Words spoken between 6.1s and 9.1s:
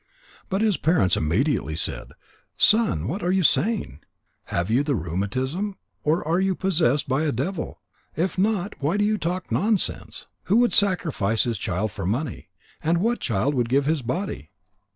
are you possessed by a devil? If not, why do